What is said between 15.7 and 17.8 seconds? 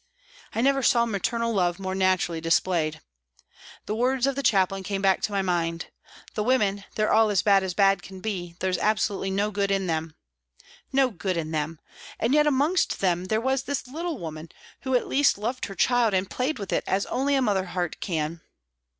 child and played with it as only a mother